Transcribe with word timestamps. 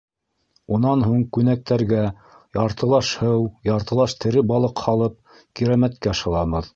Унан 0.77 1.03
һуң 1.07 1.19
күнәктәргә 1.37 1.99
яртылаш 2.59 3.11
һыу, 3.25 3.45
яртылаш 3.69 4.17
тере 4.25 4.45
балыҡ 4.53 4.83
һалып 4.87 5.39
Кирәмәткә 5.61 6.17
шылабыҙ. 6.23 6.69